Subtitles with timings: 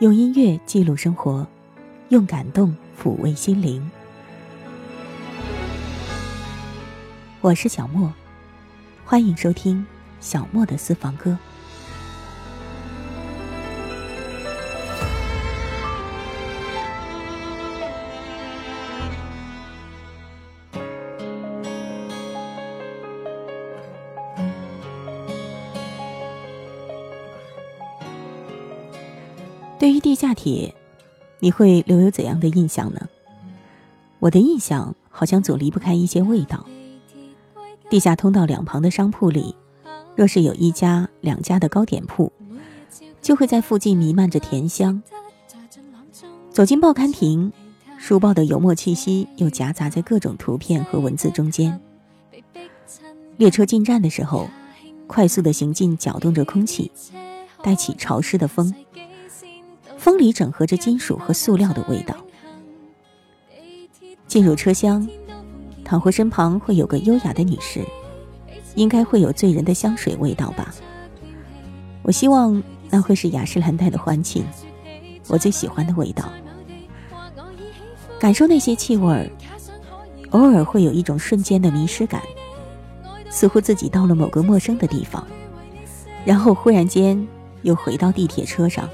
[0.00, 1.44] 用音乐记录生活，
[2.10, 3.90] 用感动抚慰心灵。
[7.40, 8.12] 我是小莫，
[9.04, 9.84] 欢迎收听
[10.20, 11.36] 小莫的私房歌。
[30.38, 30.72] 铁，
[31.40, 33.08] 你会留有怎样的印象呢？
[34.20, 36.64] 我的印象好像总离不开一些味道。
[37.90, 39.56] 地下通道两旁的商铺里，
[40.14, 42.32] 若是有一家、两家的糕点铺，
[43.20, 45.02] 就会在附近弥漫着甜香。
[46.52, 47.52] 走进报刊亭，
[47.98, 51.80] 书报的油墨气息又夹杂在各种图片和文字中间。
[53.38, 54.48] 列车进站的时候，
[55.08, 56.92] 快速的行进搅动着空气，
[57.60, 58.72] 带起潮湿的风。
[59.98, 62.14] 风里整合着金属和塑料的味道。
[64.26, 65.06] 进入车厢，
[65.84, 67.84] 倘或身旁会有个优雅的女士，
[68.76, 70.72] 应该会有醉人的香水味道吧。
[72.02, 74.44] 我希望那会是雅诗兰黛的欢庆，
[75.26, 76.30] 我最喜欢的味道。
[78.20, 79.30] 感受那些气味，
[80.30, 82.22] 偶尔会有一种瞬间的迷失感，
[83.30, 85.26] 似乎自己到了某个陌生的地方，
[86.24, 87.26] 然后忽然间
[87.62, 88.88] 又回到地铁车上。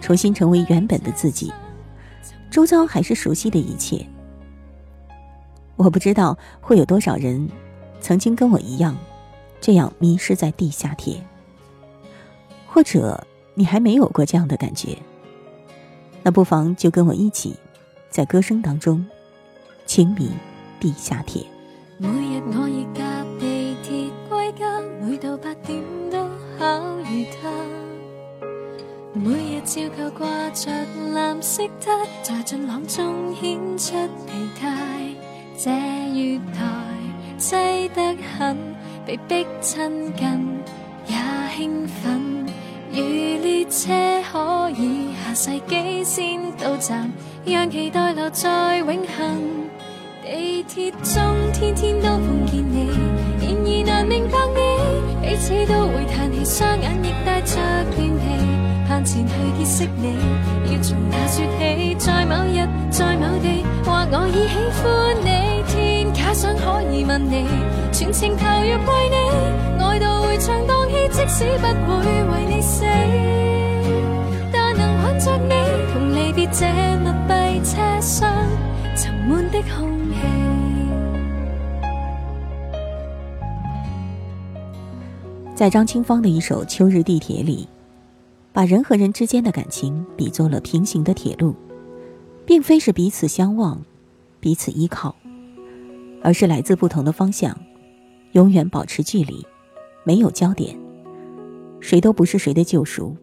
[0.00, 1.52] 重新成为原本的自己，
[2.50, 4.06] 周遭还是熟悉的一切。
[5.76, 7.48] 我不知道会有多少人
[8.00, 8.96] 曾经跟我一样，
[9.60, 11.22] 这样迷失在地下铁，
[12.66, 14.96] 或者你还没有过这样的感觉，
[16.22, 17.56] 那不妨就跟我一起，
[18.10, 19.06] 在歌声当中，
[19.86, 20.30] 情迷
[20.78, 21.44] 地下铁。
[29.22, 30.70] 每日照旧挂着
[31.12, 31.90] 蓝色的，
[32.22, 33.92] 在俊朗中显出
[34.24, 34.68] 疲态。
[35.58, 36.64] 这月台
[37.36, 37.54] 挤
[37.94, 38.56] 得很，
[39.04, 40.58] 被逼亲近
[41.06, 41.16] 也
[41.54, 42.46] 兴奋。
[42.90, 43.02] 如
[43.42, 43.92] 列车
[44.32, 47.12] 可以下世纪先到站，
[47.44, 49.68] 让期待留在永恒。
[50.24, 52.88] 地铁中天天都碰见你，
[53.42, 57.56] 然而难明白你，彼此都会叹气，双眼亦带着
[57.92, 58.69] 倦疲。
[59.00, 60.14] 向前去结识你，
[60.70, 61.94] 要从哪说起？
[61.98, 65.64] 在某日，在某地，或我已喜欢你。
[65.66, 67.46] 天假想可以问你，
[67.90, 69.16] 全情投入为你，
[69.82, 72.84] 爱到会唱荡气，即使不会为你死，
[74.52, 75.54] 但能挽着你，
[75.94, 76.66] 同离别这
[76.98, 78.30] 密闭车厢，
[78.94, 80.16] 沉闷的空气。
[85.54, 87.66] 在张清芳的一首《秋日地铁》里。
[88.52, 91.54] 把人和人之间的感情比作了平行的铁路，
[92.44, 93.80] 并非是彼此相望、
[94.40, 95.14] 彼此依靠，
[96.22, 97.56] 而是来自不同的方向，
[98.32, 99.46] 永远保持距离，
[100.04, 100.76] 没有焦点，
[101.80, 103.16] 谁都不是谁的救赎。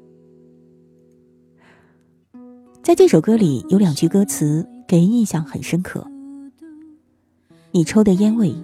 [2.81, 6.09] 在这首歌里有两句歌词给人印象很深刻：
[7.71, 8.55] 你抽的烟味，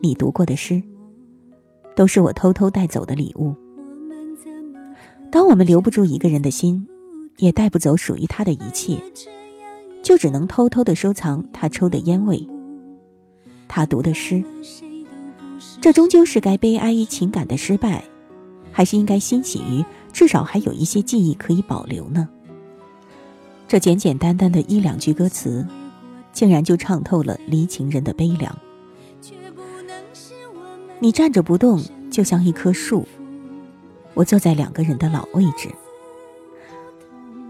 [0.00, 0.80] 你读过的诗，
[1.96, 3.52] 都是我偷偷带走的礼物。
[5.34, 6.86] 当我们留不住一个人的心，
[7.38, 9.02] 也带不走属于他的一切，
[10.00, 12.46] 就只能偷偷的收藏他抽的烟味，
[13.66, 14.44] 他读的诗。
[15.80, 18.04] 这终究是该悲哀于情感的失败，
[18.70, 22.28] 还是应该欣喜于至少还有一些记忆可以保留呢？
[23.66, 25.66] 这简简单单的一两句歌词，
[26.32, 28.56] 竟然就唱透了离情人的悲凉。
[31.00, 33.04] 你站着不动，就像一棵树。
[34.14, 35.68] 我坐在两个人的老位置。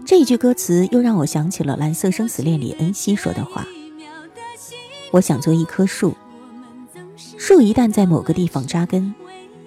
[0.05, 3.65] 这一句歌词又让我想起了《蓝色生死恋》里恩熙说的话
[5.11, 6.15] ：“我想做一棵树，
[7.37, 9.15] 树一旦在某个地方扎根，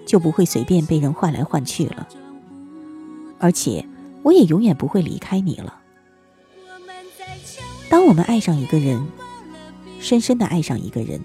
[0.07, 2.07] 就不会随便被人换来换去了。
[3.41, 3.85] 而且，
[4.23, 5.81] 我也永远不会离开你了。
[7.89, 9.05] 当我们爱上一个人，
[9.99, 11.21] 深深的爱上一个人，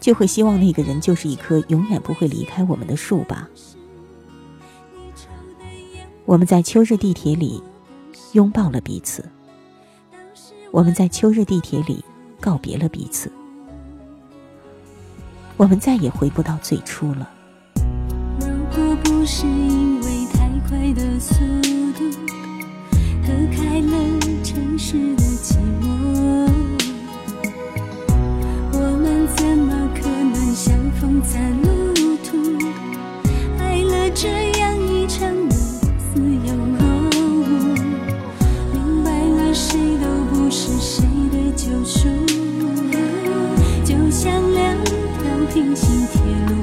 [0.00, 3.50] 就会希望那个人就是一棵永远不会离开我们的树吧。”
[6.30, 7.60] 我们在秋日地铁里
[8.34, 9.24] 拥抱了彼此，
[10.70, 12.04] 我们在秋日地铁里
[12.40, 13.32] 告别了彼此，
[15.56, 17.28] 我们再也回不到最初了。
[18.38, 21.34] 如果不是因为太快的速
[21.98, 22.08] 度
[23.26, 26.48] 隔开了城市的寂寞，
[28.72, 31.92] 我们怎么可能相逢在路
[32.22, 32.38] 途？
[33.58, 34.28] 爱了这
[34.60, 35.49] 样一场。
[40.50, 42.08] 是谁的救赎？
[43.84, 44.92] 就像两条
[45.54, 46.54] 平行铁路。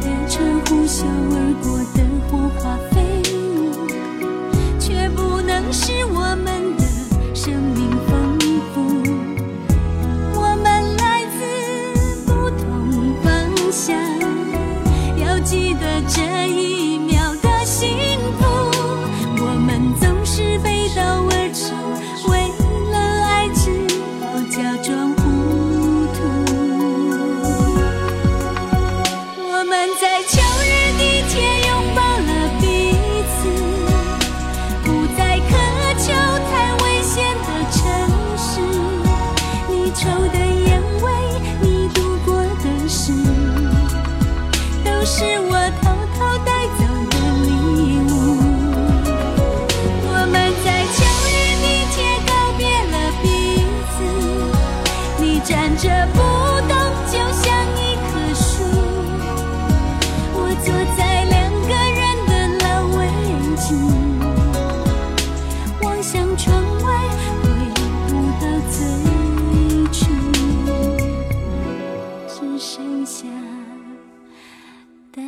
[0.00, 2.94] 列车呼啸而过的火花飞
[3.32, 3.86] 舞，
[4.80, 6.33] 却不能使我。
[56.12, 56.18] 不
[56.68, 56.72] 动
[57.10, 57.44] 就像
[57.76, 58.44] 一棵树，
[60.34, 60.66] 我坐
[60.96, 61.34] 在两
[61.68, 62.64] 个人的烂
[62.96, 62.98] 围
[63.56, 63.64] 巾，
[65.82, 66.44] 望向窗
[66.82, 66.86] 外，
[67.42, 67.44] 回
[68.08, 68.10] 不
[68.40, 68.76] 到最
[69.92, 70.02] 初，
[72.28, 73.26] 只剩下
[75.12, 75.22] 淡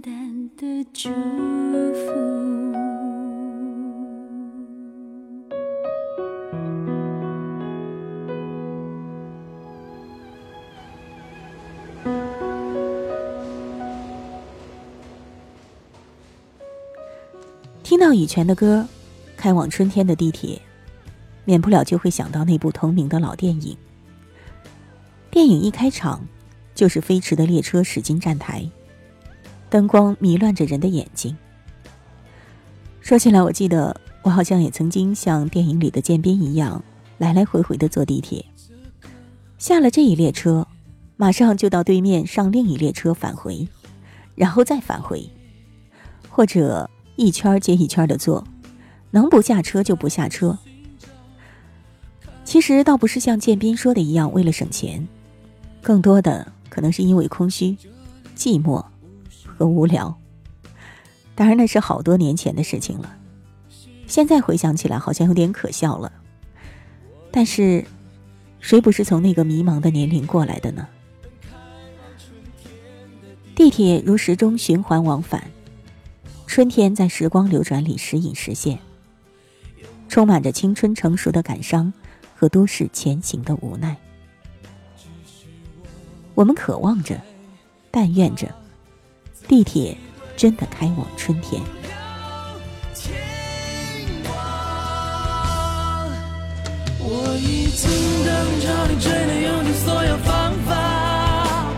[0.00, 0.62] 淡的
[0.92, 1.41] 祝。
[18.12, 18.86] 到羽泉的歌，
[19.38, 20.60] 开往春天的地铁，
[21.46, 23.74] 免不了就会想到那部同名的老电影。
[25.30, 26.22] 电影一开场，
[26.74, 28.68] 就是飞驰的列车驶进站台，
[29.70, 31.34] 灯光迷乱着人的眼睛。
[33.00, 36.84] 说起来，我记得我好像也曾经像电影里的建斌一样，
[37.16, 38.44] 来来回回的坐地铁。
[39.56, 40.68] 下了这一列车，
[41.16, 43.66] 马上就到对面上另一列车返回，
[44.34, 45.30] 然后再返回，
[46.28, 46.90] 或者。
[47.16, 48.46] 一圈接一圈的坐，
[49.10, 50.58] 能不下车就不下车。
[52.44, 55.06] 其实倒不是像建斌说的一样为了省钱，
[55.80, 57.76] 更多的可能是因为空虚、
[58.36, 58.84] 寂寞
[59.46, 60.18] 和无聊。
[61.34, 63.16] 当然那是好多年前的事情了，
[64.06, 66.12] 现在回想起来好像有点可笑了。
[67.30, 67.86] 但是，
[68.60, 70.86] 谁不是从那个迷茫的年龄过来的呢？
[73.54, 75.50] 地铁如时钟循环往返。
[76.52, 78.78] 春天在时光流转里时隐时现，
[80.06, 81.90] 充满着青春成熟的感伤
[82.36, 83.96] 和都市前行的无奈。
[86.34, 87.18] 我们渴望着，
[87.90, 88.54] 但愿着，
[89.48, 89.96] 地铁
[90.36, 91.62] 真的开往春天。
[96.98, 97.88] 我已经
[98.26, 101.72] 等着你，追的用尽所有方法，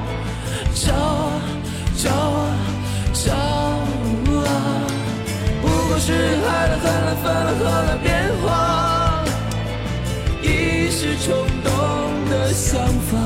[6.06, 9.25] 是爱了、恨了、分了、合了、变化，
[10.43, 11.73] 一时冲动
[12.29, 13.24] 的想法。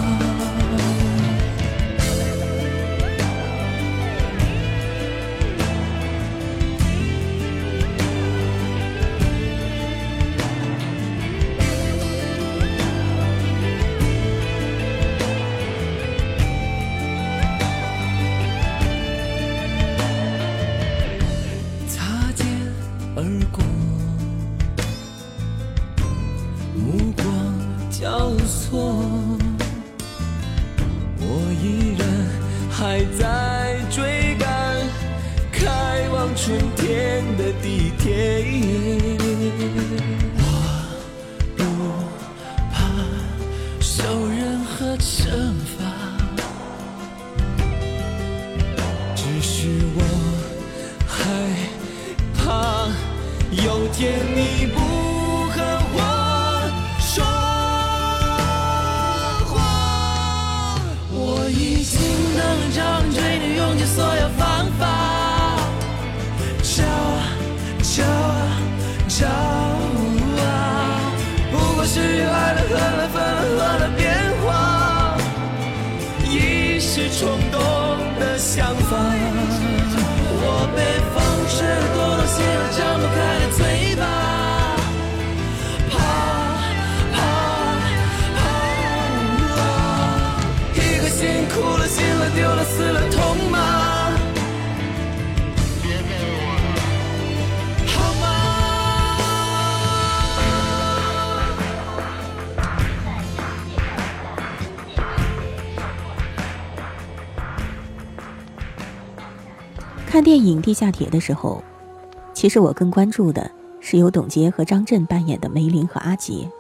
[53.51, 55.08] 有天你不
[110.19, 111.63] 看电影《地下铁》的时候，
[112.35, 113.49] 其实我更关注的
[113.79, 116.51] 是由董洁和张震扮演的梅林和阿杰。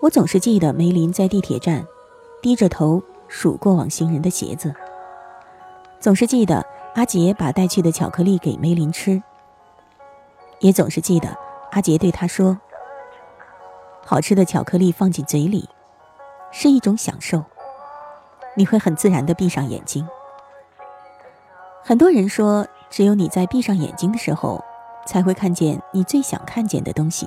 [0.00, 1.84] 我总是记得梅林在地铁站
[2.40, 4.74] 低着头数过往行人的鞋子，
[6.00, 6.64] 总是记得
[6.94, 9.22] 阿杰把带去的巧克力给梅林吃，
[10.60, 11.36] 也总是记得
[11.72, 12.58] 阿杰对他说
[14.06, 15.68] ：“好吃的巧克力放进嘴里，
[16.50, 17.44] 是一种享受，
[18.56, 20.08] 你会很自然的闭上眼睛。”
[21.82, 24.62] 很多人说，只有你在闭上眼睛的时候，
[25.06, 27.26] 才会看见你最想看见的东西。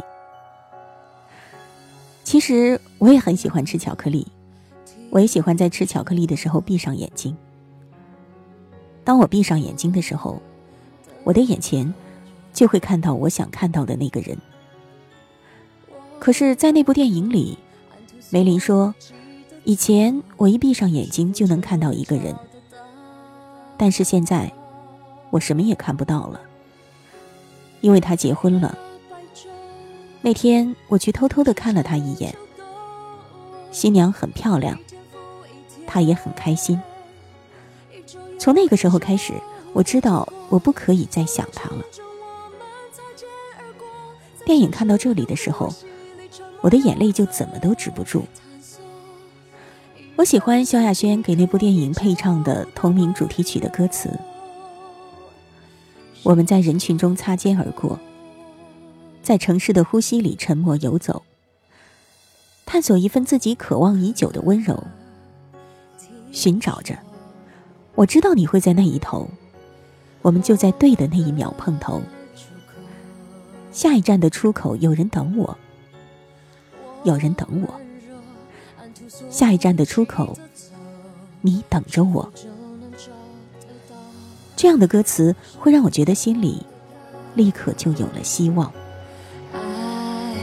[2.23, 4.25] 其实我也很喜欢吃巧克力，
[5.09, 7.35] 我也喜欢在吃巧克力的时候闭上眼睛。
[9.03, 10.41] 当我闭上眼睛的时候，
[11.25, 11.93] 我的眼前
[12.53, 14.37] 就会看到我想看到的那个人。
[16.19, 17.57] 可是，在那部电影里，
[18.29, 18.95] 梅林说，
[19.65, 22.33] 以前我一闭上眼睛就能看到一个人。
[23.77, 24.51] 但是现在，
[25.29, 26.39] 我什么也看不到了，
[27.81, 28.77] 因为他结婚了。
[30.21, 32.33] 那天我去偷偷的看了他一眼，
[33.71, 34.79] 新娘很漂亮，
[35.85, 36.79] 他也很开心。
[38.39, 39.33] 从那个时候开始，
[39.73, 41.83] 我知道我不可以再想他了。
[44.45, 45.73] 电影看到这里的时候，
[46.61, 48.25] 我的眼泪就怎么都止不住。
[50.15, 54.11] 我喜欢萧亚轩给那部电影配唱的同名主题曲的歌词。
[56.21, 57.99] 我们在人群中擦肩而过，
[59.23, 61.23] 在城市的呼吸里沉默游走，
[62.63, 64.81] 探索一份自己渴望已久的温柔，
[66.31, 66.95] 寻找着。
[67.95, 69.27] 我知道你会在那一头，
[70.21, 71.99] 我们就在对的那一秒碰头。
[73.71, 75.57] 下一站的出口有人等我，
[77.03, 77.82] 有人等我。
[79.29, 80.37] 下一站的出口，
[81.41, 82.31] 你等着我。
[84.55, 86.65] 这样的歌词会让我觉得心里
[87.35, 88.71] 立刻就有了希望。
[89.51, 90.35] 爱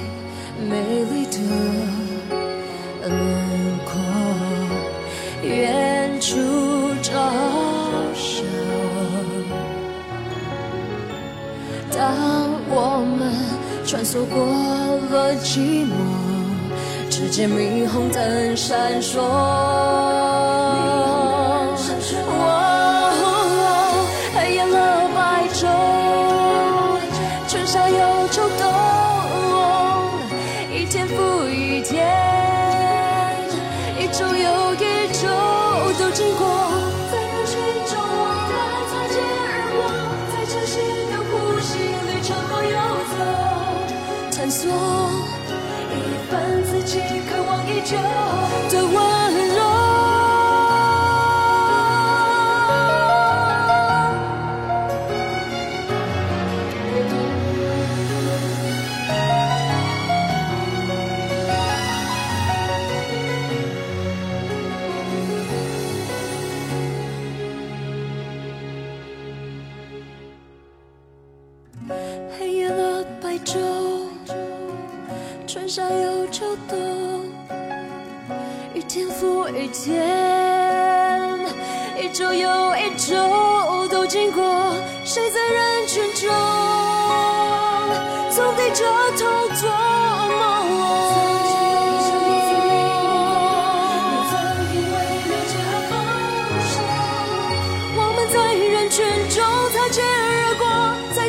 [0.69, 1.39] 美丽的
[3.09, 3.99] 轮廓，
[5.43, 6.37] 远处
[7.03, 7.12] 照
[8.15, 8.45] 射。
[11.91, 13.33] 当我们
[13.87, 14.45] 穿梭过
[15.11, 16.20] 了寂寞。
[17.21, 19.21] 世界霓虹灯闪烁，
[47.90, 48.30] 渴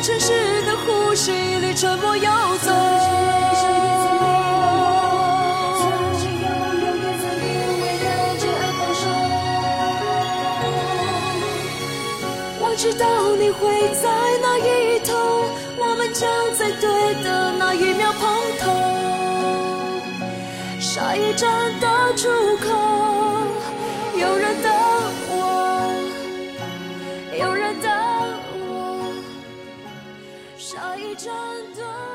[0.01, 2.23] 城市的呼吸里沉默游
[2.57, 2.71] 走。
[12.59, 13.69] 我知道你会
[14.01, 14.09] 在
[14.41, 15.13] 那一头，
[15.77, 16.27] 我们将
[16.57, 18.27] 在对的那一秒碰
[18.59, 18.71] 头。
[20.79, 22.27] 下一站的出
[22.57, 22.90] 口，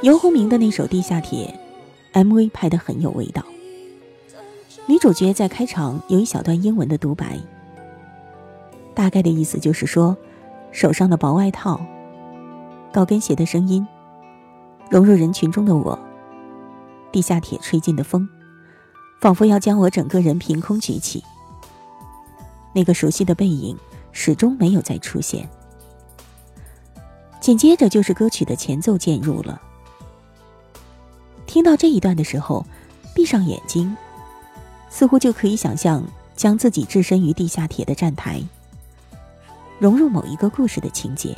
[0.06, 1.58] 游鸿明的那首《地下铁》
[2.24, 3.42] MV 拍得很有味道，
[4.86, 7.36] 女主角在开场有一小段英文的独白，
[8.94, 10.16] 大概的意思就是说。
[10.70, 11.80] 手上的薄外套，
[12.92, 13.84] 高跟鞋的声音，
[14.90, 15.98] 融入人群中的我，
[17.10, 18.28] 地下铁吹进的风，
[19.20, 21.24] 仿佛要将我整个人凭空举起。
[22.72, 23.76] 那个熟悉的背影
[24.12, 25.48] 始终没有再出现。
[27.40, 29.62] 紧接着就是歌曲的前奏渐入了。
[31.46, 32.64] 听到这一段的时候，
[33.14, 33.96] 闭上眼睛，
[34.90, 36.04] 似乎就可以想象
[36.36, 38.42] 将自己置身于地下铁的站台。
[39.78, 41.36] 融入某一个故事的情节，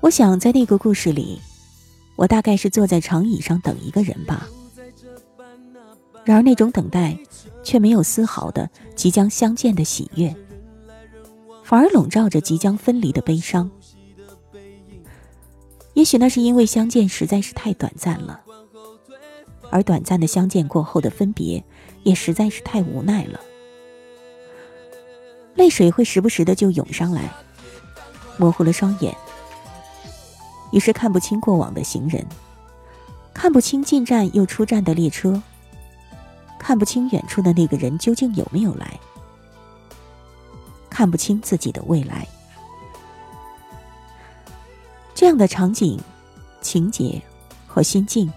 [0.00, 1.40] 我想在那个故事里，
[2.16, 4.46] 我大概是坐在长椅上等一个人吧。
[6.24, 7.16] 然而那种等待，
[7.62, 10.34] 却没有丝毫的即将相见的喜悦，
[11.62, 13.70] 反而笼罩着即将分离的悲伤。
[15.94, 18.40] 也许那是因为相见实在是太短暂了，
[19.70, 21.64] 而短暂的相见过后的分别，
[22.02, 23.40] 也实在是太无奈了。
[25.54, 27.32] 泪水会时不时的就涌上来，
[28.36, 29.16] 模糊了双眼，
[30.72, 32.26] 于是看不清过往的行人，
[33.32, 35.40] 看不清进站又出站的列车，
[36.58, 38.98] 看不清远处的那个人究竟有没有来，
[40.90, 42.26] 看不清自己的未来。
[45.14, 45.98] 这样的场景、
[46.60, 47.22] 情节
[47.68, 48.30] 和心境，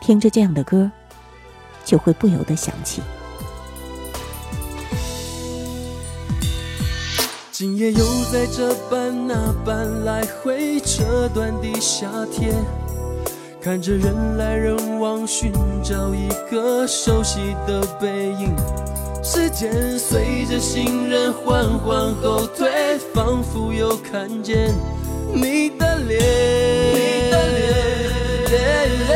[0.00, 0.90] 听着这样的歌，
[1.84, 3.00] 就会不由得想起。
[7.52, 12.52] 今夜又在这般那般来回这段的夏天，
[13.62, 15.52] 看着人来人往，寻
[15.84, 18.52] 找一个熟悉的背影。
[19.22, 24.74] 时间随着行人缓缓后退，仿佛又看见。
[25.34, 26.18] 你的脸，
[26.94, 27.34] 你的
[29.08, 29.10] 脸，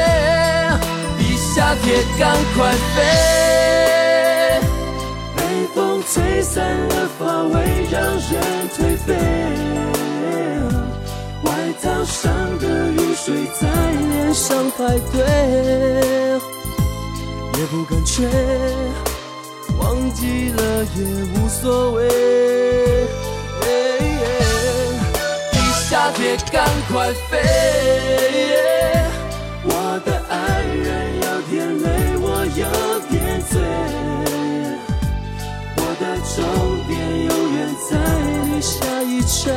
[1.18, 1.85] 比夏天
[2.18, 2.23] 赶
[2.54, 2.97] 快飞，
[5.37, 5.38] 被
[5.75, 6.54] 风吹散
[6.88, 7.52] 了发尾，
[7.90, 8.33] 让人
[8.76, 9.09] 颓废。
[11.42, 11.49] 外
[11.83, 12.23] 套上
[12.59, 13.25] 的雨水
[13.61, 14.78] 在脸上排
[15.12, 15.14] 队，
[17.59, 18.26] 也不敢吹，
[19.78, 20.59] 忘记了
[20.97, 20.99] 也
[21.35, 22.00] 无所谓。
[25.95, 27.39] 夏天赶快飞，
[29.63, 29.71] 我
[30.04, 30.91] 的爱人
[31.23, 31.87] 有点累，
[32.19, 32.67] 我有
[33.09, 33.63] 点醉，
[35.76, 36.02] 我的
[36.35, 36.37] 终
[36.89, 36.93] 点
[37.26, 37.57] 永远
[37.89, 37.93] 在
[38.43, 39.54] 你下一站，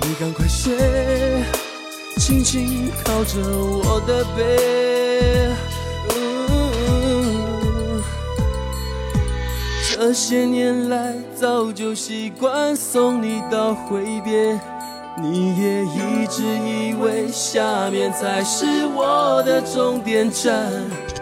[0.00, 0.74] 你赶快睡，
[2.16, 4.40] 轻轻靠着我的背。
[10.02, 14.58] 这些年来，早就习惯送你到挥别，
[15.22, 18.64] 你也一直以为下面才是
[18.96, 20.72] 我的终点站。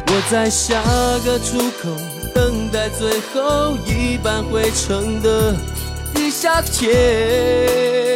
[0.06, 0.80] 我在下
[1.24, 1.90] 个出口，
[2.32, 5.56] 等待最后一班回程的
[6.14, 8.07] 地下铁。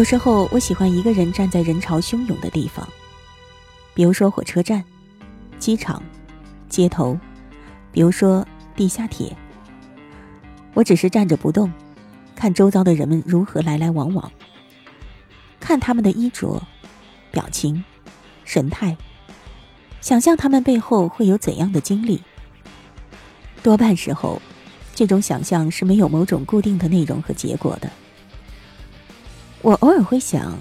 [0.00, 2.88] 有时候，我喜欢一个人站在人潮汹涌的地方，
[3.92, 4.82] 比如说火车站、
[5.58, 6.02] 机场、
[6.70, 7.18] 街头，
[7.92, 8.42] 比如说
[8.74, 9.36] 地下铁。
[10.72, 11.70] 我只是站着不动，
[12.34, 14.32] 看周遭的人们如何来来往往，
[15.60, 16.62] 看他们的衣着、
[17.30, 17.84] 表情、
[18.46, 18.96] 神态，
[20.00, 22.22] 想象他们背后会有怎样的经历。
[23.62, 24.40] 多半时候，
[24.94, 27.90] 这种想象是没有某种固定的内容和结果的。
[29.62, 30.58] 我偶尔会想，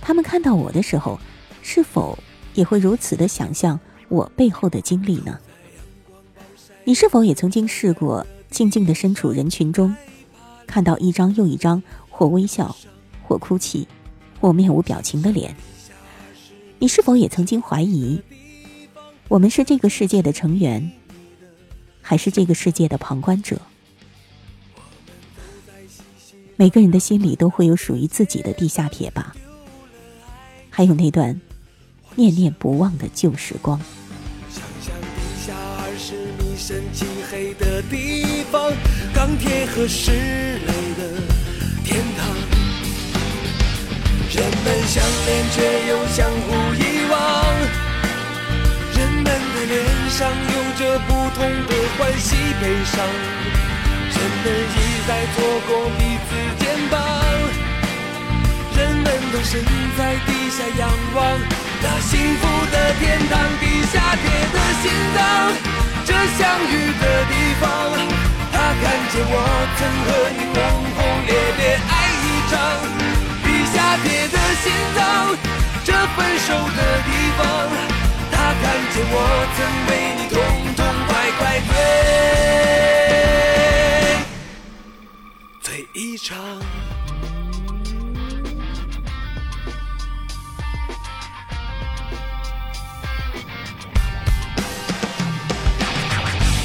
[0.00, 1.20] 他们看到我的时候，
[1.62, 2.18] 是否
[2.54, 5.38] 也会如此的想象我背后的经历呢？
[6.82, 9.94] 你是否也曾经试过静静的身处人群中，
[10.66, 12.74] 看到一张又一张或微笑、
[13.22, 13.86] 或哭泣、
[14.40, 15.54] 或面无表情的脸？
[16.80, 18.20] 你是否也曾经怀疑，
[19.28, 20.90] 我们是这个世界的成员，
[22.02, 23.60] 还是这个世界的旁观者？
[26.56, 29.34] 每个人的心里都会有属于自己的地下铁吧，
[30.70, 31.40] 还有那段
[32.14, 33.80] 念念不忘的旧时光。
[34.48, 38.72] 想象地下二十米深漆黑的地方，
[39.12, 41.22] 钢铁和石类的
[41.84, 42.28] 天堂。
[44.30, 47.18] 人们相恋却又相互遗忘，
[48.96, 53.63] 人们的脸上有着不同的欢喜悲伤。
[54.24, 56.96] 人们一再错过彼此肩膀，
[58.74, 59.62] 人们都身
[59.98, 61.18] 在地下仰望
[61.82, 65.20] 那幸福的天堂，地下铁的心脏，
[66.06, 66.40] 这相
[66.72, 67.68] 遇的地方。
[68.50, 68.82] 他看
[69.12, 69.36] 见我
[69.76, 70.56] 曾和你轰
[70.96, 71.92] 轰烈烈爱
[72.24, 72.52] 一场，
[73.44, 75.36] 地下铁的心脏，
[75.84, 77.44] 这分手的地方。
[78.32, 79.16] 他看见我
[79.54, 79.60] 曾
[79.90, 79.92] 为
[86.16, 86.36] 场。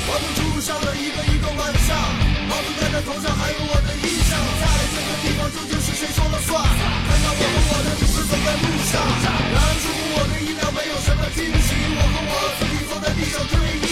[0.08, 1.96] 我们住上了一个一个晚上，
[2.48, 6.62] 帽子戴在头上，还有我的衣裳，在这个地方究竟是谁说了算？
[6.64, 9.02] 看到我和我的影子走在路上，
[9.54, 9.86] 拦乎
[10.16, 13.88] 我的衣料没有什么惊喜，我和我自己坐在地上追忆。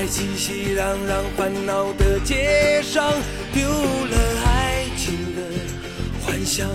[0.00, 3.12] 在熙熙攘攘、烦恼的街上，
[3.52, 5.42] 丢了爱情的
[6.24, 6.66] 幻想。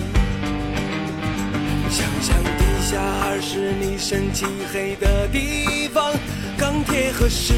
[1.89, 6.13] 想象地下二十米深漆黑的地方，
[6.55, 7.55] 钢铁和石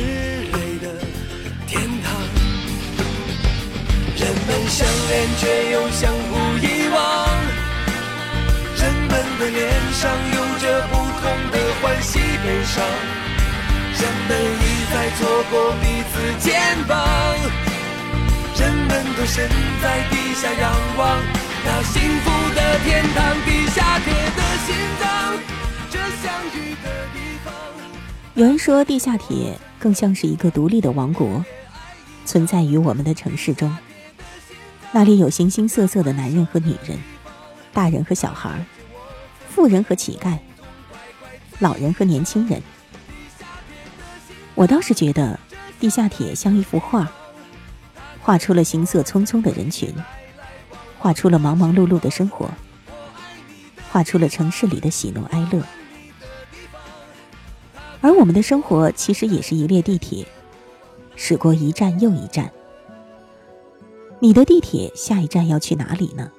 [0.53, 0.87] 垒的
[1.67, 2.15] 天堂。
[4.15, 7.27] 人们相恋却又相互遗忘，
[8.77, 12.85] 人们的脸上有着不同的欢喜悲伤，
[13.99, 14.31] 人们
[14.61, 16.53] 一再错过彼此肩
[16.87, 16.95] 膀，
[18.59, 19.49] 人们都身
[19.81, 21.19] 在地下仰望
[21.65, 25.33] 那幸福的天堂，地下铁的心脏，
[25.89, 27.51] 这相遇的地方。
[28.35, 31.43] 有人说，地下铁更像是一个独立的王国，
[32.23, 33.75] 存在于我们的城市中。
[34.91, 36.99] 那里有形形色色的男人和女人，
[37.73, 38.63] 大人和小孩，
[39.49, 40.37] 富人和乞丐，
[41.57, 42.61] 老人和年轻人。
[44.57, 45.39] 我倒是觉得，
[45.79, 47.11] 地下铁像一幅画，
[48.19, 49.93] 画出了行色匆匆的人群，
[50.97, 52.49] 画出了忙忙碌碌的生活，
[53.91, 55.61] 画出了城市里的喜怒哀乐。
[58.01, 60.25] 而我们的生活其实也是一列地铁，
[61.15, 62.51] 驶过一站又一站。
[64.19, 66.31] 你的地铁下一站要去哪里呢？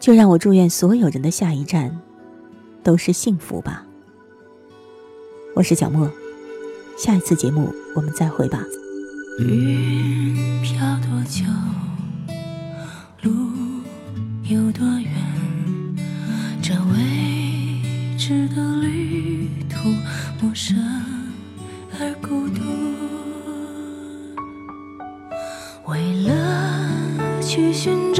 [0.00, 2.00] 就让我祝愿所有人的下一站
[2.82, 3.84] 都是幸福吧。
[5.54, 6.10] 我是小莫，
[6.96, 8.60] 下一次节目我们再会吧。
[9.40, 11.44] 云飘多久，
[13.22, 13.32] 路
[14.44, 15.10] 有多远？
[16.62, 19.88] 这未知的旅途，
[20.40, 20.76] 陌生
[21.98, 22.60] 而孤独。
[25.86, 28.11] 为了去寻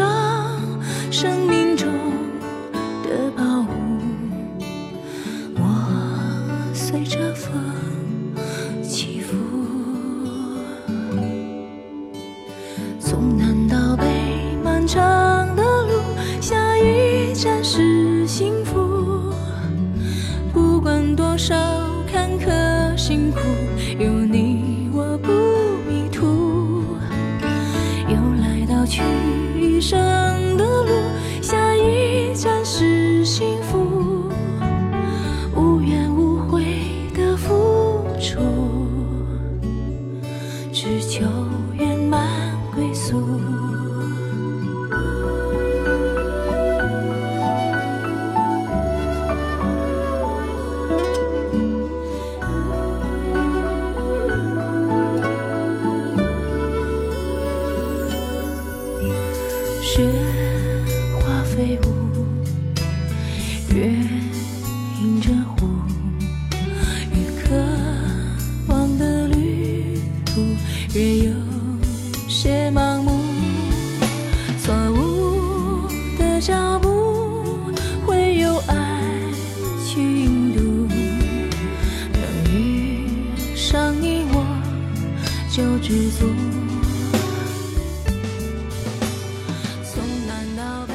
[89.84, 90.94] 从南到北，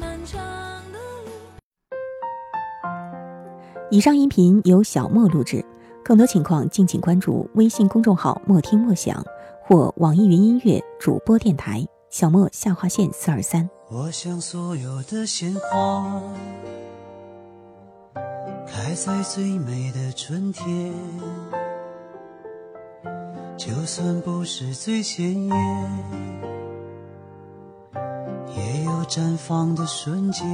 [0.00, 0.42] 漫长
[0.90, 1.30] 的路。
[3.92, 5.64] 以上音频由小莫录制，
[6.04, 9.24] 更多情况敬请关注微信公众号“莫听莫想”
[9.64, 13.70] 或网易云音乐主播电台“小莫下划线四二三”。
[13.88, 16.20] 我想所有的鲜花
[18.66, 20.92] 开在最美的春天，
[23.64, 25.56] 就算不是最鲜艳，
[28.56, 30.44] 也有绽放的瞬间。